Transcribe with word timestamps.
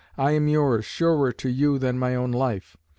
I 0.17 0.31
am 0.31 0.47
yours 0.47 0.83
surer 0.83 1.31
to 1.33 1.47
you 1.47 1.77
than 1.77 1.99
my 1.99 2.15
own 2.15 2.31
life. 2.31 2.75